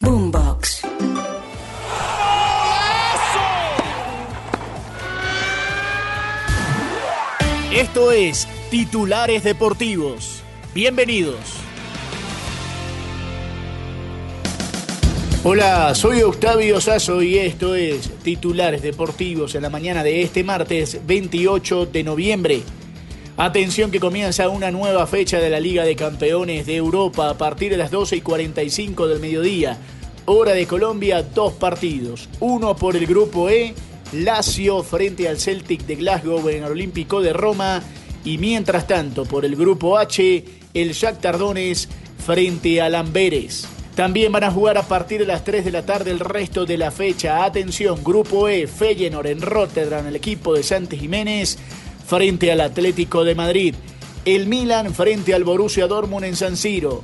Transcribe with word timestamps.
Boombox. 0.00 0.82
Esto 7.72 8.12
es 8.12 8.46
Titulares 8.70 9.42
Deportivos. 9.42 10.42
Bienvenidos. 10.74 11.38
Hola, 15.44 15.94
soy 15.94 16.22
Octavio 16.22 16.80
Sazo 16.80 17.22
y 17.22 17.38
esto 17.38 17.74
es 17.74 18.10
Titulares 18.22 18.82
Deportivos 18.82 19.54
en 19.54 19.62
la 19.62 19.70
mañana 19.70 20.04
de 20.04 20.20
este 20.20 20.44
martes 20.44 21.00
28 21.06 21.86
de 21.86 22.04
noviembre. 22.04 22.62
Atención 23.38 23.90
que 23.90 24.00
comienza 24.00 24.48
una 24.48 24.70
nueva 24.70 25.06
fecha 25.06 25.38
de 25.38 25.50
la 25.50 25.60
Liga 25.60 25.84
de 25.84 25.94
Campeones 25.94 26.64
de 26.64 26.76
Europa 26.76 27.28
a 27.28 27.36
partir 27.36 27.70
de 27.70 27.76
las 27.76 27.90
12 27.90 28.16
y 28.16 28.20
45 28.22 29.08
del 29.08 29.20
mediodía. 29.20 29.76
Hora 30.24 30.52
de 30.52 30.66
Colombia, 30.66 31.22
dos 31.22 31.52
partidos. 31.52 32.30
Uno 32.40 32.74
por 32.76 32.96
el 32.96 33.06
grupo 33.06 33.50
E, 33.50 33.74
Lazio 34.12 34.82
frente 34.82 35.28
al 35.28 35.38
Celtic 35.38 35.84
de 35.84 35.96
Glasgow 35.96 36.48
en 36.48 36.64
el 36.64 36.72
Olímpico 36.72 37.20
de 37.20 37.34
Roma. 37.34 37.82
Y 38.24 38.38
mientras 38.38 38.86
tanto, 38.86 39.26
por 39.26 39.44
el 39.44 39.54
grupo 39.54 39.98
H, 39.98 40.44
el 40.72 40.92
Shakhtar 40.94 41.36
Donetsk 41.36 41.90
frente 42.24 42.80
al 42.80 42.94
Amberes. 42.94 43.68
También 43.94 44.32
van 44.32 44.44
a 44.44 44.50
jugar 44.50 44.78
a 44.78 44.88
partir 44.88 45.20
de 45.20 45.26
las 45.26 45.44
3 45.44 45.62
de 45.62 45.72
la 45.72 45.84
tarde 45.84 46.10
el 46.10 46.20
resto 46.20 46.64
de 46.64 46.78
la 46.78 46.90
fecha. 46.90 47.44
Atención, 47.44 48.02
Grupo 48.02 48.48
E, 48.48 48.66
Feyenoord 48.66 49.26
en 49.26 49.42
Rotterdam, 49.42 50.06
el 50.06 50.16
equipo 50.16 50.54
de 50.54 50.62
Santos 50.62 50.98
Jiménez 50.98 51.58
frente 52.06 52.52
al 52.52 52.60
Atlético 52.60 53.24
de 53.24 53.34
Madrid. 53.34 53.74
El 54.24 54.46
Milan 54.46 54.94
frente 54.94 55.34
al 55.34 55.44
Borussia 55.44 55.86
Dortmund 55.86 56.24
en 56.24 56.36
San 56.36 56.56
Siro. 56.56 57.02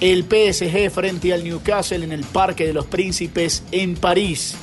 El 0.00 0.24
PSG 0.24 0.90
frente 0.90 1.32
al 1.32 1.44
Newcastle 1.44 2.04
en 2.04 2.12
el 2.12 2.24
Parque 2.24 2.66
de 2.66 2.72
los 2.72 2.86
Príncipes 2.86 3.62
en 3.70 3.94
París. 3.94 4.56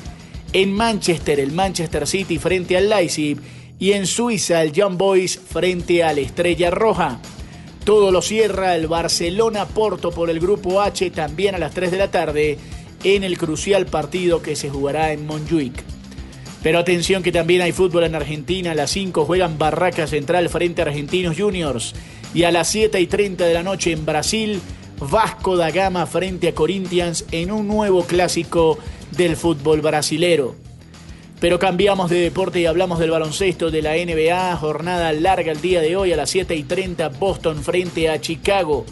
En 0.54 0.74
Manchester, 0.74 1.40
el 1.40 1.52
Manchester 1.52 2.08
City 2.08 2.38
frente 2.38 2.78
al 2.78 2.90
Leipzig. 2.90 3.38
Y 3.80 3.92
en 3.92 4.08
Suiza, 4.08 4.62
el 4.64 4.72
Young 4.72 4.98
Boys 4.98 5.40
frente 5.40 6.04
al 6.04 6.18
Estrella 6.18 6.72
Roja. 6.72 7.20
Todo 7.86 8.12
lo 8.12 8.22
cierra 8.22 8.76
el 8.76 8.88
Barcelona-Porto 8.88 10.12
por 10.12 10.30
el 10.30 10.40
Grupo 10.40 10.82
H 10.82 11.12
también 11.12 11.56
a 11.56 11.60
las 11.60 11.74
3 11.74 11.92
de 11.92 11.98
la 11.98 12.12
tarde 12.12 12.58
en 13.04 13.24
el 13.24 13.38
crucial 13.38 13.86
partido 13.86 14.42
que 14.42 14.56
se 14.56 14.70
jugará 14.70 15.14
en 15.14 15.26
Montjuic. 15.26 15.97
Pero 16.68 16.80
atención 16.80 17.24
que 17.24 17.32
también 17.32 17.62
hay 17.62 17.72
fútbol 17.72 18.04
en 18.04 18.14
Argentina. 18.14 18.72
A 18.72 18.76
las 18.76 18.92
5 18.92 19.24
juegan 19.24 19.58
Barraca 19.58 20.06
Central 20.06 20.50
frente 20.50 20.82
a 20.82 20.86
Argentinos 20.86 21.38
Juniors. 21.38 21.96
Y 22.34 22.44
a 22.44 22.52
las 22.52 22.68
7 22.68 23.00
y 23.00 23.08
30 23.08 23.46
de 23.46 23.54
la 23.54 23.64
noche 23.64 23.94
en 23.94 24.06
Brasil, 24.06 24.60
Vasco 25.00 25.56
da 25.56 25.72
Gama 25.72 26.06
frente 26.08 26.50
a 26.50 26.54
Corinthians 26.54 27.24
en 27.32 27.54
un 27.54 27.70
nuevo 27.70 28.04
clásico 28.04 28.78
del 29.16 29.38
fútbol 29.38 29.80
brasilero. 29.80 30.56
Pero 31.40 31.58
cambiamos 31.58 32.10
de 32.10 32.20
deporte 32.20 32.60
y 32.60 32.66
hablamos 32.66 33.00
del 33.00 33.12
baloncesto 33.12 33.72
de 33.72 33.82
la 33.82 33.94
NBA. 33.94 34.58
Jornada 34.58 35.14
larga 35.14 35.54
el 35.54 35.62
día 35.62 35.80
de 35.80 35.96
hoy 35.96 36.12
a 36.12 36.18
las 36.18 36.32
7 36.32 36.54
y 36.54 36.64
30 36.64 37.08
Boston 37.18 37.64
frente 37.64 38.10
a 38.10 38.20
Chicago. 38.20 38.86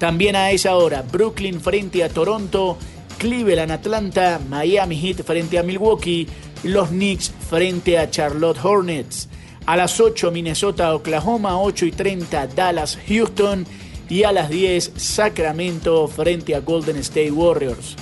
También 0.00 0.34
a 0.34 0.50
esa 0.50 0.74
hora 0.74 1.02
Brooklyn 1.02 1.60
frente 1.60 2.02
a 2.02 2.08
Toronto, 2.08 2.76
Cleveland, 3.20 3.70
Atlanta, 3.70 4.40
Miami 4.48 4.96
Heat 4.96 5.24
frente 5.24 5.58
a 5.58 5.62
Milwaukee, 5.62 6.26
los 6.62 6.88
Knicks 6.88 7.30
frente 7.50 7.98
a 7.98 8.08
Charlotte 8.08 8.58
Hornets. 8.64 9.28
A 9.66 9.76
las 9.76 10.00
8 10.00 10.30
Minnesota, 10.30 10.94
Oklahoma, 10.94 11.60
8 11.60 11.84
y 11.84 11.92
30 11.92 12.46
Dallas, 12.46 12.98
Houston 13.06 13.66
y 14.08 14.22
a 14.22 14.32
las 14.32 14.48
10 14.48 14.92
Sacramento 14.96 16.08
frente 16.08 16.54
a 16.54 16.60
Golden 16.60 16.96
State 16.96 17.30
Warriors. 17.30 17.94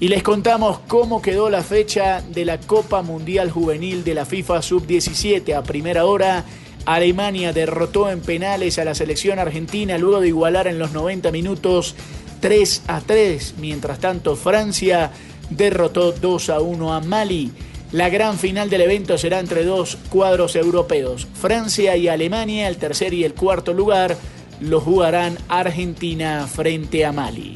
Y 0.00 0.08
les 0.08 0.22
contamos 0.22 0.80
cómo 0.86 1.22
quedó 1.22 1.48
la 1.48 1.62
fecha 1.62 2.20
de 2.20 2.44
la 2.44 2.60
Copa 2.60 3.00
Mundial 3.00 3.50
Juvenil 3.50 4.04
de 4.04 4.12
la 4.12 4.26
FIFA 4.26 4.60
Sub-17 4.60 5.56
a 5.56 5.62
primera 5.62 6.04
hora. 6.04 6.44
Alemania 6.84 7.54
derrotó 7.54 8.10
en 8.10 8.20
penales 8.20 8.78
a 8.78 8.84
la 8.84 8.94
selección 8.94 9.38
argentina 9.38 9.96
luego 9.96 10.20
de 10.20 10.28
igualar 10.28 10.66
en 10.66 10.78
los 10.78 10.92
90 10.92 11.32
minutos 11.32 11.94
3 12.42 12.82
a 12.88 13.00
3. 13.00 13.54
Mientras 13.58 14.00
tanto, 14.00 14.36
Francia 14.36 15.12
derrotó 15.48 16.12
2 16.12 16.50
a 16.50 16.60
1 16.60 16.92
a 16.92 17.00
Mali. 17.00 17.52
La 17.92 18.08
gran 18.08 18.36
final 18.36 18.68
del 18.68 18.80
evento 18.82 19.16
será 19.16 19.38
entre 19.38 19.64
dos 19.64 19.96
cuadros 20.10 20.56
europeos. 20.56 21.28
Francia 21.34 21.96
y 21.96 22.08
Alemania, 22.08 22.68
el 22.68 22.78
tercer 22.78 23.14
y 23.14 23.24
el 23.24 23.34
cuarto 23.34 23.72
lugar, 23.72 24.16
lo 24.60 24.80
jugarán 24.80 25.38
Argentina 25.48 26.48
frente 26.52 27.04
a 27.04 27.12
Mali. 27.12 27.54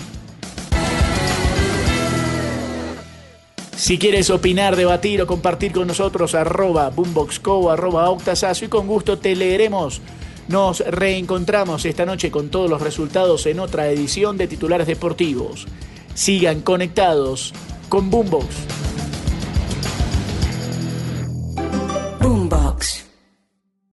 Si 3.76 3.98
quieres 3.98 4.30
opinar, 4.30 4.76
debatir 4.76 5.20
o 5.20 5.26
compartir 5.26 5.72
con 5.72 5.88
nosotros, 5.88 6.34
arroba 6.34 6.90
boomboxco, 6.90 7.70
arroba 7.70 8.08
octasazo 8.08 8.64
y 8.64 8.68
con 8.68 8.86
gusto 8.86 9.18
te 9.18 9.34
leeremos. 9.34 10.00
Nos 10.48 10.78
reencontramos 10.78 11.84
esta 11.84 12.06
noche 12.06 12.30
con 12.30 12.50
todos 12.50 12.70
los 12.70 12.80
resultados 12.80 13.46
en 13.46 13.58
otra 13.58 13.88
edición 13.88 14.36
de 14.36 14.46
Titulares 14.46 14.86
Deportivos. 14.86 15.66
Sigan 16.14 16.60
conectados 16.60 17.52
con 17.88 18.10
Boombox. 18.10 18.75